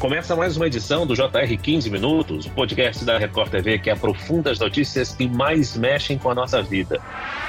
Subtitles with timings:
[0.00, 4.50] Começa mais uma edição do JR 15 Minutos, o podcast da Record TV que aprofunda
[4.50, 6.98] as notícias que mais mexem com a nossa vida.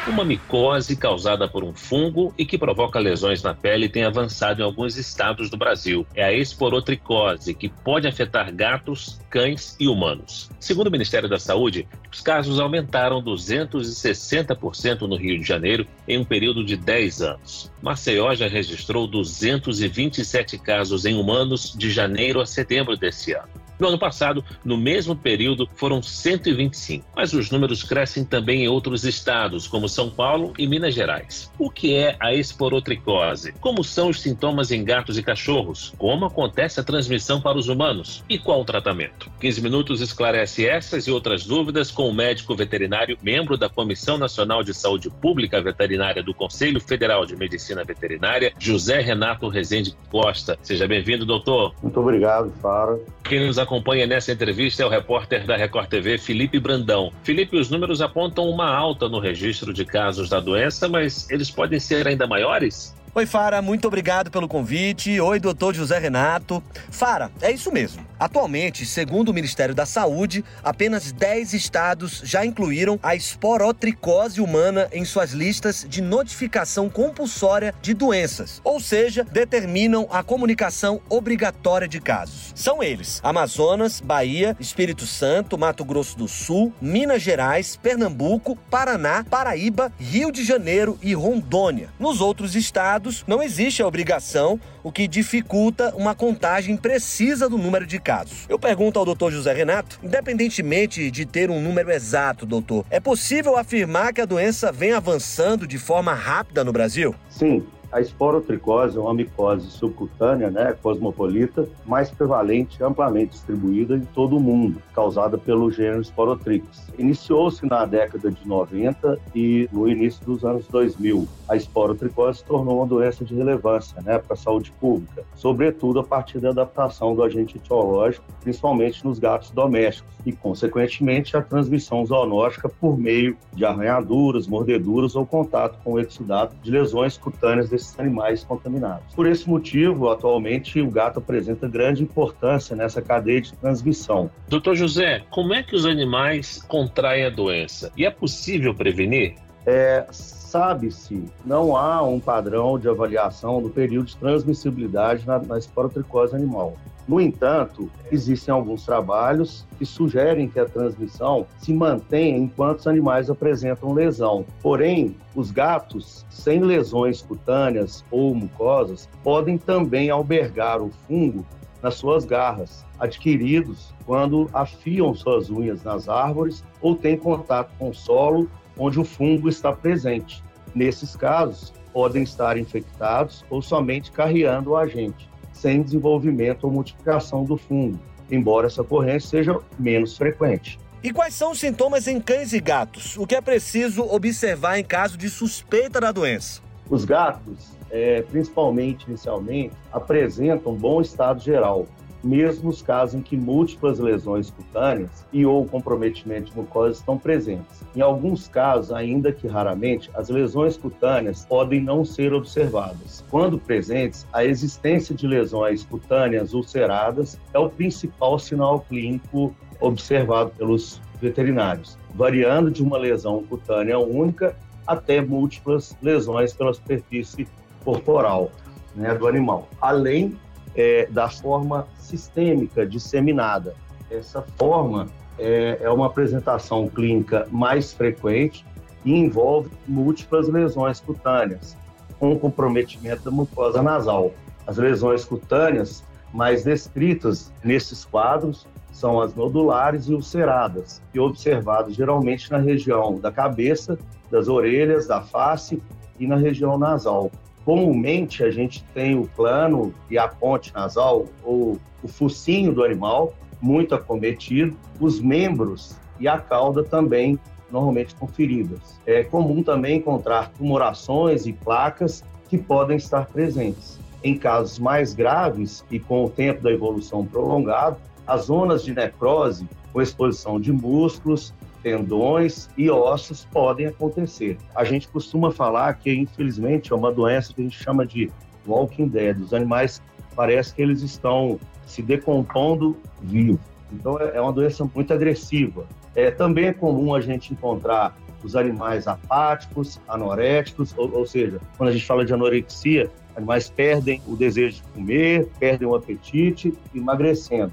[0.05, 4.66] Uma micose causada por um fungo e que provoca lesões na pele tem avançado em
[4.66, 6.05] alguns estados do Brasil.
[6.14, 10.49] É a esporotricose, que pode afetar gatos, cães e humanos.
[10.59, 16.25] Segundo o Ministério da Saúde, os casos aumentaram 260% no Rio de Janeiro em um
[16.25, 17.71] período de 10 anos.
[17.81, 23.60] Maceió já registrou 227 casos em humanos de janeiro a setembro desse ano.
[23.81, 27.03] No ano passado, no mesmo período, foram 125.
[27.16, 31.52] Mas os números crescem também em outros estados, como São Paulo e Minas Gerais.
[31.57, 33.54] O que é a esporotricose?
[33.54, 35.95] Como são os sintomas em gatos e cachorros?
[35.98, 38.23] Como acontece a transmissão para os humanos?
[38.30, 39.31] E qual o tratamento?
[39.40, 44.62] 15 minutos esclarece essas e outras dúvidas com o médico veterinário, membro da Comissão Nacional
[44.62, 50.55] de Saúde Pública Veterinária do Conselho Federal de Medicina Veterinária, José Renato Rezende Costa.
[50.62, 51.73] Seja bem-vindo, doutor.
[51.82, 52.99] Muito obrigado, Fara.
[53.24, 53.71] Quem nos acompanha
[54.08, 57.12] nessa entrevista é o repórter da Record TV, Felipe Brandão.
[57.24, 61.80] Felipe, os números apontam uma alta no registro de casos da doença, mas eles podem
[61.80, 62.94] ser ainda maiores?
[63.13, 65.19] Oi, Fara, muito obrigado pelo convite.
[65.19, 66.63] Oi, doutor José Renato.
[66.90, 68.07] Fara, é isso mesmo.
[68.18, 75.03] Atualmente, segundo o Ministério da Saúde, apenas 10 estados já incluíram a esporotricose humana em
[75.03, 82.53] suas listas de notificação compulsória de doenças, ou seja, determinam a comunicação obrigatória de casos.
[82.56, 89.91] São eles: Amazonas, Bahia, Espírito Santo, Mato Grosso do Sul, Minas Gerais, Pernambuco, Paraná, Paraíba,
[90.00, 91.90] Rio de Janeiro e Rondônia.
[92.00, 97.85] Nos outros estados, não existe a obrigação, o que dificulta uma contagem precisa do número
[97.85, 98.46] de casos.
[98.47, 103.58] Eu pergunto ao doutor José Renato, independentemente de ter um número exato, doutor, é possível
[103.58, 107.16] afirmar que a doença vem avançando de forma rápida no Brasil?
[107.30, 114.38] Sim, a esporotricose é uma micose subcutânea, né, cosmopolita, mais prevalente, amplamente distribuída em todo
[114.38, 116.88] o mundo, causada pelo gênero Sporotrix.
[116.97, 121.28] Iniciou-se na década de 90 e no início dos anos 2000.
[121.50, 126.03] A esporotricose se tornou uma doença de relevância né, para a saúde pública, sobretudo a
[126.03, 132.69] partir da adaptação do agente etiológico, principalmente nos gatos domésticos, e, consequentemente, a transmissão zoonótica
[132.69, 138.44] por meio de arranhaduras, mordeduras ou contato com o exudato de lesões cutâneas desses animais
[138.44, 139.14] contaminados.
[139.16, 144.30] Por esse motivo, atualmente, o gato apresenta grande importância nessa cadeia de transmissão.
[144.47, 147.92] Doutor José, como é que os animais contraem a doença?
[147.97, 149.36] E é possível prevenir?
[149.66, 156.36] É, sabe-se, não há um padrão de avaliação do período de transmissibilidade na, na esporotricose
[156.36, 156.75] animal.
[157.12, 163.30] No entanto, existem alguns trabalhos que sugerem que a transmissão se mantenha enquanto os animais
[163.30, 164.46] apresentam lesão.
[164.62, 171.46] Porém, os gatos sem lesões cutâneas ou mucosas podem também albergar o fungo
[171.84, 177.94] nas suas garras, adquiridos quando afiam suas unhas nas árvores ou têm contato com o
[177.94, 180.42] solo onde o fungo está presente.
[180.74, 187.57] Nesses casos, podem estar infectados ou somente carreando o agente sem desenvolvimento ou multiplicação do
[187.57, 190.79] fungo, embora essa ocorrência seja menos frequente.
[191.03, 193.17] E quais são os sintomas em cães e gatos?
[193.17, 196.62] O que é preciso observar em caso de suspeita da doença?
[196.89, 201.88] Os gatos, é, principalmente inicialmente, apresentam bom estado geral,
[202.24, 207.84] mesmo nos casos em que múltiplas lesões cutâneas e ou comprometimento mucosa estão presentes.
[207.96, 213.24] Em alguns casos, ainda que raramente, as lesões cutâneas podem não ser observadas.
[213.30, 221.02] Quando presentes, a existência de lesões cutâneas ulceradas é o principal sinal clínico observado pelos
[221.20, 224.56] veterinários, variando de uma lesão cutânea única
[224.86, 227.48] até múltiplas lesões pela superfície
[227.84, 228.52] corporal
[228.96, 230.38] né, do animal, além
[230.76, 233.76] é, da forma sistêmica disseminada.
[234.09, 238.66] Essa forma é, é uma apresentação clínica mais frequente
[239.04, 241.76] e envolve múltiplas lesões cutâneas,
[242.20, 244.31] com comprometimento da mucosa nasal.
[244.68, 246.04] As lesões cutâneas
[246.34, 253.31] mais descritas nesses quadros são as nodulares e ulceradas, e observadas geralmente na região da
[253.31, 253.98] cabeça,
[254.30, 255.81] das orelhas, da face
[256.19, 257.31] e na região nasal.
[257.63, 263.34] Comumente a gente tem o plano e a ponte nasal, ou o focinho do animal,
[263.62, 267.40] muito acometido, os membros e a cauda também
[267.72, 269.00] normalmente com feridas.
[269.06, 274.00] É comum também encontrar tumorações e placas que podem estar presentes.
[274.24, 277.98] Em casos mais graves e com o tempo da evolução prolongado,
[278.28, 284.57] as zonas de necrose, com exposição de músculos, tendões e ossos podem acontecer.
[284.75, 288.31] A gente costuma falar que, infelizmente, é uma doença que a gente chama de
[288.68, 289.39] walking dead.
[289.39, 290.01] Os animais
[290.36, 293.60] parece que eles estão se decompondo vivo.
[293.92, 295.86] Então é, é uma doença muito agressiva.
[296.16, 301.89] É, também é comum a gente encontrar os animais apáticos, anoréticos, ou, ou seja, quando
[301.89, 307.72] a gente fala de anorexia, animais perdem o desejo de comer, perdem o apetite, emagrecendo.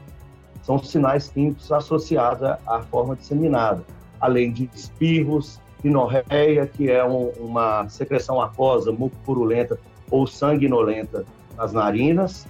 [0.62, 3.84] São sinais químicos associados à forma disseminada,
[4.20, 9.78] além de espirros, pinorreia, que é um, uma secreção aquosa mucopurulenta
[10.10, 11.24] ou sanguinolenta
[11.56, 12.46] nas narinas,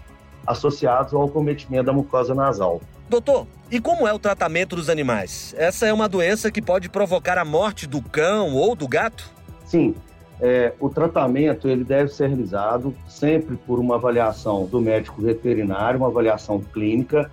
[0.47, 2.81] associados ao acometimento da mucosa nasal.
[3.09, 5.55] Doutor, e como é o tratamento dos animais?
[5.59, 9.31] Essa é uma doença que pode provocar a morte do cão ou do gato?
[9.65, 9.95] Sim,
[10.41, 16.09] é, o tratamento ele deve ser realizado sempre por uma avaliação do médico veterinário, uma
[16.09, 17.31] avaliação clínica,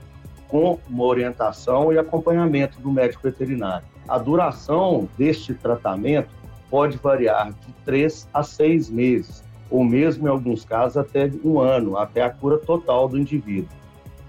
[0.48, 3.86] com uma orientação e acompanhamento do médico veterinário.
[4.08, 6.30] A duração deste tratamento
[6.70, 11.98] pode variar de três a seis meses, ou mesmo em alguns casos até um ano,
[11.98, 13.70] até a cura total do indivíduo.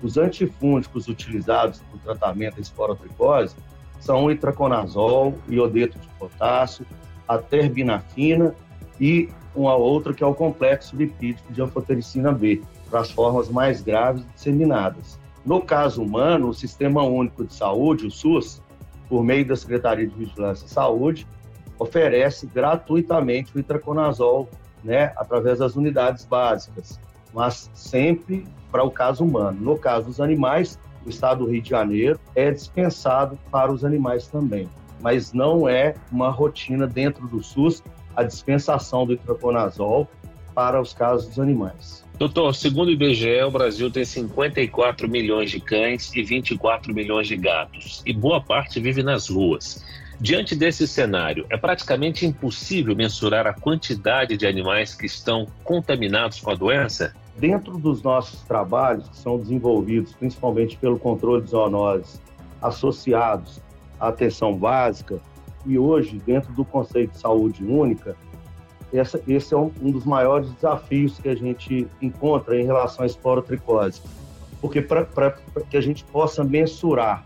[0.03, 3.57] Os antifúngicos utilizados no tratamento da esporotricose
[4.01, 6.87] são o itraconazol, iodeto de potássio,
[7.27, 8.55] a terbinafina
[9.01, 13.83] e uma outra que é o complexo lipídico de anfotericina B, para as formas mais
[13.83, 15.19] graves disseminadas.
[15.45, 18.63] No caso humano, o Sistema Único de Saúde, o SUS,
[19.09, 21.27] por meio da Secretaria de Vigilância e Saúde,
[21.79, 24.49] oferece gratuitamente o itraconazol,
[24.83, 26.99] né, através das unidades básicas,
[27.35, 29.59] mas sempre para o caso humano.
[29.61, 34.27] No caso dos animais, o Estado do Rio de Janeiro é dispensado para os animais
[34.27, 34.69] também,
[35.01, 37.83] mas não é uma rotina dentro do SUS
[38.17, 40.09] a dispensação do itraconazol
[40.57, 42.03] para os casos dos animais.
[42.19, 47.37] Doutor, segundo o IBGE, o Brasil tem 54 milhões de cães e 24 milhões de
[47.37, 49.85] gatos, e boa parte vive nas ruas.
[50.19, 56.51] Diante desse cenário, é praticamente impossível mensurar a quantidade de animais que estão contaminados com
[56.51, 57.15] a doença?
[57.37, 62.19] Dentro dos nossos trabalhos, que são desenvolvidos principalmente pelo controle de zoonoses
[62.63, 63.61] associados
[64.01, 65.21] à atenção básica,
[65.67, 68.17] e hoje, dentro do conceito de saúde única,
[68.93, 73.07] essa, esse é um, um, dos maiores desafios que a gente encontra em relação à
[73.07, 74.01] esporotricose.
[74.61, 75.37] Porque para
[75.69, 77.25] que a gente possa mensurar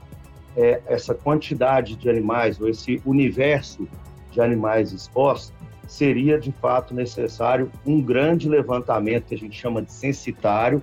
[0.56, 3.86] é, essa quantidade de animais, ou esse universo
[4.32, 5.52] de animais expostos,
[5.86, 10.82] seria de fato necessário um grande levantamento, que a gente chama de censitário,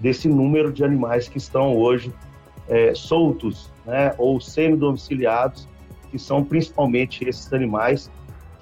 [0.00, 2.12] desse número de animais que estão hoje
[2.68, 5.68] é, soltos né, ou semi-domiciliados,
[6.10, 8.10] que são principalmente esses animais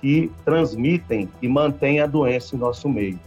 [0.03, 3.19] que transmitem e mantêm a doença em nosso meio.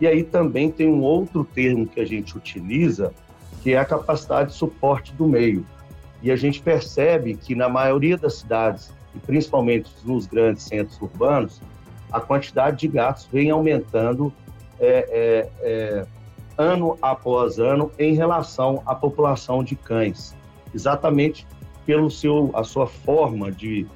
[0.00, 3.14] E aí também tem um outro termo que a gente utiliza,
[3.62, 5.64] que é a capacidade de suporte do meio.
[6.20, 11.62] E a gente percebe que na maioria das cidades, e principalmente nos grandes centros urbanos,
[12.12, 14.32] a quantidade de gatos vem aumentando
[14.80, 16.06] é, é, é,
[16.58, 20.34] ano após ano em relação à população de cães,
[20.74, 21.46] exatamente
[21.84, 23.86] pelo seu a sua forma de,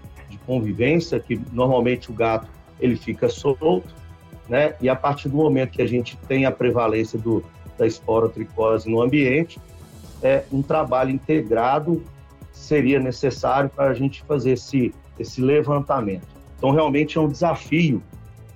[0.46, 2.48] convivência, que normalmente o gato
[2.78, 3.84] ele fica solto,
[4.48, 4.74] né?
[4.80, 7.44] E a partir do momento que a gente tem a prevalência do,
[7.78, 9.60] da esporotricose no ambiente,
[10.22, 12.02] é um trabalho integrado
[12.52, 16.26] seria necessário para a gente fazer esse, esse levantamento.
[16.58, 18.02] Então, realmente é um desafio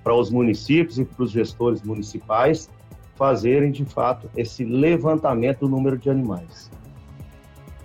[0.03, 2.69] para os municípios e para os gestores municipais
[3.15, 6.69] fazerem, de fato, esse levantamento do número de animais.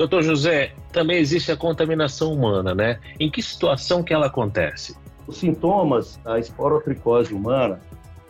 [0.00, 2.98] Doutor José, também existe a contaminação humana, né?
[3.20, 4.96] Em que situação que ela acontece?
[5.26, 7.78] Os sintomas da esporotricose humana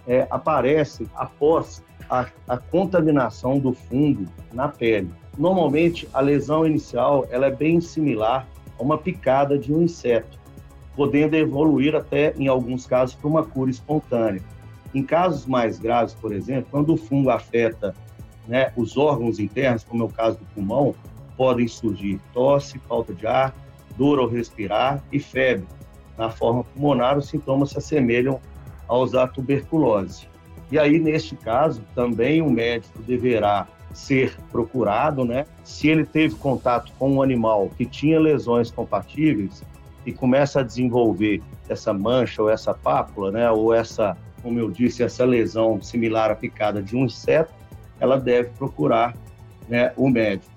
[0.05, 5.13] é, aparecem após a, a contaminação do fungo na pele.
[5.39, 10.41] Normalmente, a lesão inicial ela é bem similar a uma picada de um inseto,
[10.97, 14.43] podendo evoluir até, em alguns casos, para uma cura espontânea.
[14.93, 17.95] Em casos mais graves, por exemplo, quando o fungo afeta
[18.49, 20.97] né, os órgãos internos, como é o caso do pulmão,
[21.41, 23.55] podem surgir tosse, falta de ar,
[23.97, 25.67] dor ao respirar e febre.
[26.19, 28.39] Na forma pulmonar, os sintomas se assemelham
[28.87, 30.29] aos da tuberculose.
[30.71, 35.47] E aí, neste caso, também o médico deverá ser procurado, né?
[35.65, 39.63] Se ele teve contato com um animal que tinha lesões compatíveis
[40.05, 43.51] e começa a desenvolver essa mancha ou essa pápula, né?
[43.51, 47.55] Ou essa, como eu disse, essa lesão similar à picada de um inseto,
[47.99, 49.17] ela deve procurar
[49.71, 50.50] né, o médico.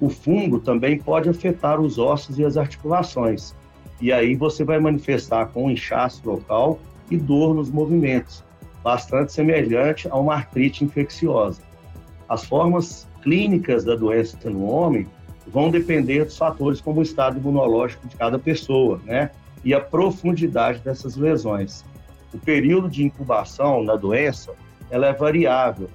[0.00, 3.54] O fungo também pode afetar os ossos e as articulações.
[4.00, 6.78] E aí você vai manifestar com inchaço local
[7.10, 8.42] e dor nos movimentos,
[8.82, 11.60] bastante semelhante a uma artrite infecciosa.
[12.26, 15.06] As formas clínicas da doença no homem
[15.46, 19.30] vão depender dos fatores como o estado imunológico de cada pessoa, né?
[19.62, 21.84] E a profundidade dessas lesões.
[22.32, 24.52] O período de incubação da doença,
[24.90, 25.90] ela é variável.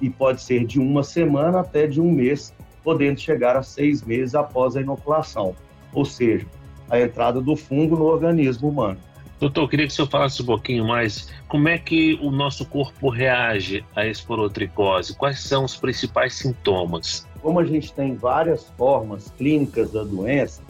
[0.00, 4.34] e pode ser de uma semana até de um mês, podendo chegar a seis meses
[4.34, 5.54] após a inoculação,
[5.92, 6.46] ou seja,
[6.88, 8.98] a entrada do fungo no organismo humano.
[9.38, 12.66] Doutor, eu queria que o senhor falasse um pouquinho mais como é que o nosso
[12.66, 17.26] corpo reage à esporotricose, quais são os principais sintomas?
[17.40, 20.62] Como a gente tem várias formas clínicas da doença,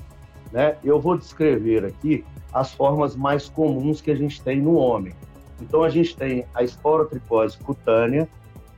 [0.53, 5.15] né, eu vou descrever aqui as formas mais comuns que a gente tem no homem.
[5.61, 8.29] Então, a gente tem a esporotricose cutânea,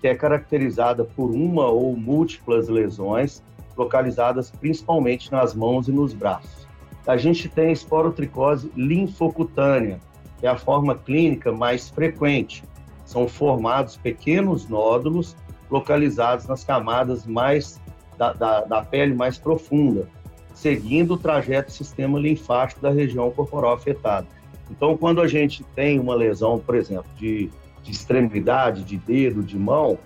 [0.02, 3.40] que é caracterizada por uma ou múltiplas lesões,
[3.76, 6.66] localizadas principalmente nas mãos e nos braços.
[7.06, 10.00] A gente tem a esporotricose linfocutânea,
[10.40, 12.64] que é a forma clínica mais frequente.
[13.04, 15.36] São formados pequenos nódulos
[15.70, 17.80] localizados nas camadas mais
[18.18, 20.08] da, da, da pele mais profunda,
[20.52, 24.26] seguindo o trajeto do sistema linfático da região corporal afetada.
[24.68, 27.50] Então, quando a gente tem uma lesão, por exemplo, de,
[27.82, 29.98] de extremidade, de dedo, de mão,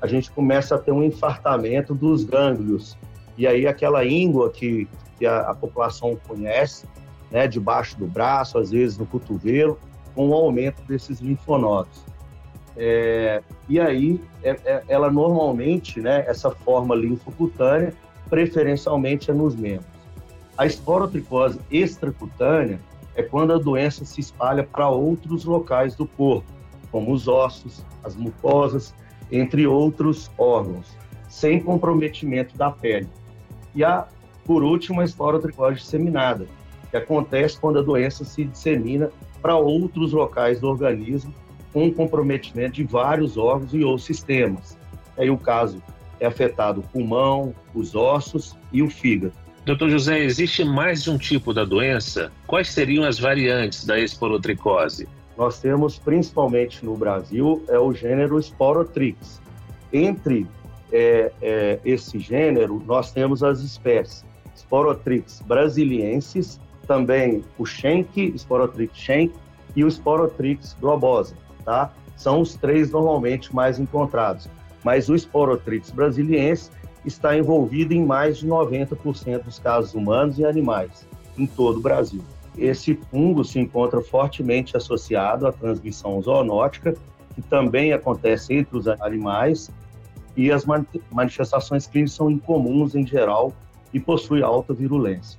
[0.00, 2.96] a gente começa a ter um infartamento dos gânglios.
[3.36, 6.86] E aí, aquela íngua que, que a, a população conhece,
[7.30, 9.78] né, debaixo do braço, às vezes no cotovelo,
[10.14, 12.04] com o aumento desses linfonodos.
[12.76, 17.92] É, e aí, é, é, ela normalmente, né, essa forma linfocutânea,
[18.28, 19.86] preferencialmente é nos membros.
[20.58, 22.80] A esporotricose extracutânea
[23.14, 26.55] é quando a doença se espalha para outros locais do corpo,
[26.90, 28.94] como os ossos, as mucosas,
[29.30, 30.86] entre outros órgãos,
[31.28, 33.08] sem comprometimento da pele.
[33.74, 34.06] E a,
[34.44, 36.46] por último, a esporotricose disseminada,
[36.90, 39.10] que acontece quando a doença se dissemina
[39.42, 41.34] para outros locais do organismo,
[41.72, 44.78] com comprometimento de vários órgãos e ou sistemas.
[45.18, 45.82] Aí o caso
[46.18, 49.34] é afetado o pulmão, os ossos e o fígado.
[49.64, 52.30] Doutor José, existe mais de um tipo da doença?
[52.46, 55.08] Quais seriam as variantes da esporotricose?
[55.36, 59.40] Nós temos, principalmente no Brasil, é o gênero Sporotrix.
[59.92, 60.46] Entre
[60.92, 64.24] é, é, esse gênero, nós temos as espécies
[64.56, 69.34] Sporotrix brasiliensis, também o Schenck, Sporotrix Schenck
[69.74, 71.92] e o Sporotrix globosa, tá?
[72.16, 74.48] São os três normalmente mais encontrados.
[74.82, 76.70] Mas o Sporotrix brasiliense
[77.04, 82.22] está envolvido em mais de 90% dos casos humanos e animais em todo o Brasil.
[82.56, 86.94] Esse fungo se encontra fortemente associado à transmissão zoonótica,
[87.34, 89.70] que também acontece entre os animais,
[90.36, 90.64] e as
[91.10, 93.52] manifestações clínicas são incomuns em geral
[93.92, 95.38] e possuem alta virulência.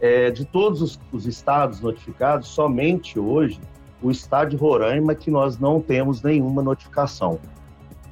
[0.00, 3.60] É, de todos os, os estados notificados, somente hoje
[4.02, 7.38] o estado de Roraima que nós não temos nenhuma notificação.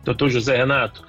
[0.05, 1.07] Doutor José Renato,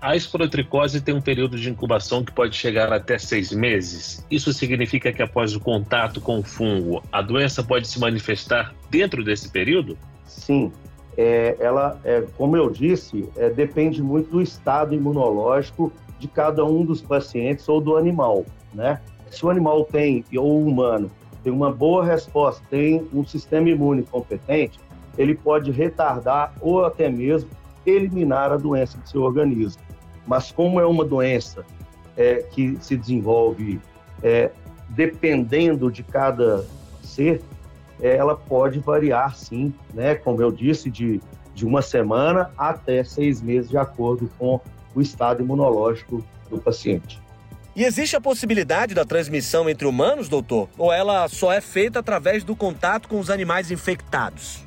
[0.00, 4.24] a esporotricose tem um período de incubação que pode chegar até seis meses.
[4.30, 9.24] Isso significa que após o contato com o fungo, a doença pode se manifestar dentro
[9.24, 9.98] desse período?
[10.24, 10.72] Sim.
[11.16, 16.84] É, ela, é, como eu disse, é, depende muito do estado imunológico de cada um
[16.84, 19.00] dos pacientes ou do animal, né?
[19.28, 21.10] Se o animal tem, ou o humano,
[21.42, 24.78] tem uma boa resposta, tem um sistema imune competente,
[25.16, 27.50] ele pode retardar ou até mesmo
[27.84, 29.87] eliminar a doença do seu organismo.
[30.28, 31.64] Mas como é uma doença
[32.16, 33.80] é, que se desenvolve
[34.22, 34.50] é,
[34.90, 36.66] dependendo de cada
[37.02, 37.40] ser,
[38.00, 40.14] é, ela pode variar sim, né?
[40.14, 41.20] Como eu disse, de,
[41.54, 44.60] de uma semana até seis meses, de acordo com
[44.94, 47.20] o estado imunológico do paciente.
[47.74, 50.68] E existe a possibilidade da transmissão entre humanos, doutor?
[50.76, 54.64] Ou ela só é feita através do contato com os animais infectados?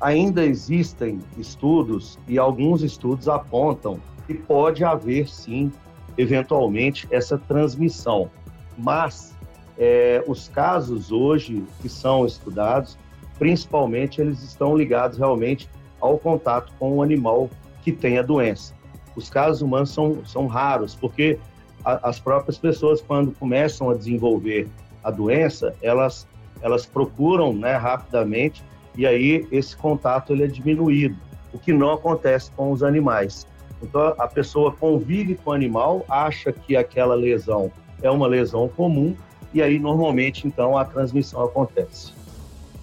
[0.00, 5.72] Ainda existem estudos e alguns estudos apontam que pode haver sim,
[6.16, 8.30] eventualmente, essa transmissão.
[8.76, 9.34] Mas
[9.78, 12.96] é, os casos hoje que são estudados,
[13.38, 15.68] principalmente eles estão ligados realmente
[16.00, 17.50] ao contato com o animal
[17.82, 18.74] que tem a doença.
[19.16, 21.38] Os casos humanos são, são raros, porque
[21.84, 24.68] a, as próprias pessoas, quando começam a desenvolver
[25.02, 26.26] a doença, elas,
[26.62, 28.64] elas procuram né, rapidamente
[28.96, 31.16] e aí esse contato ele é diminuído,
[31.52, 33.46] o que não acontece com os animais.
[33.84, 37.70] Então, a pessoa convive com o animal, acha que aquela lesão
[38.02, 39.14] é uma lesão comum,
[39.52, 42.12] e aí, normalmente, então, a transmissão acontece.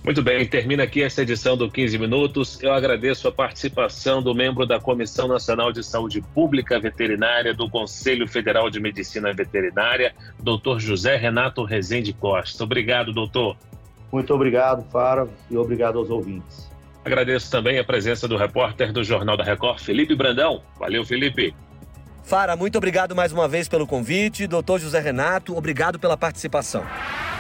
[0.03, 2.63] Muito bem, termina aqui essa edição do 15 Minutos.
[2.63, 8.27] Eu agradeço a participação do membro da Comissão Nacional de Saúde Pública Veterinária do Conselho
[8.27, 12.63] Federal de Medicina Veterinária, doutor José Renato Rezende Costa.
[12.63, 13.55] Obrigado, doutor.
[14.11, 16.70] Muito obrigado, Fara, e obrigado aos ouvintes.
[17.03, 20.63] Agradeço também a presença do repórter do Jornal da Record, Felipe Brandão.
[20.79, 21.55] Valeu, Felipe.
[22.23, 24.45] Fara, muito obrigado mais uma vez pelo convite.
[24.45, 26.85] Doutor José Renato, obrigado pela participação.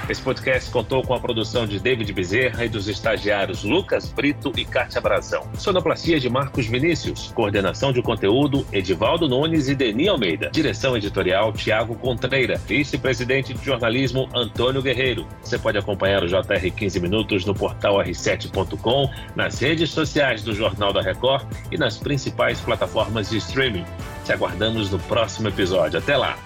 [0.09, 4.65] Esse podcast contou com a produção de David Bezerra e dos estagiários Lucas Brito e
[4.65, 5.47] Kátia Brazão.
[5.57, 7.31] Sonoplastia de Marcos Vinícius.
[7.33, 10.49] Coordenação de conteúdo Edivaldo Nunes e Deni Almeida.
[10.51, 12.57] Direção editorial Tiago Contreira.
[12.57, 15.27] Vice-presidente de jornalismo Antônio Guerreiro.
[15.41, 20.91] Você pode acompanhar o JR 15 Minutos no portal r7.com, nas redes sociais do Jornal
[20.91, 23.85] da Record e nas principais plataformas de streaming.
[24.25, 25.99] Te aguardamos no próximo episódio.
[25.99, 26.37] Até lá!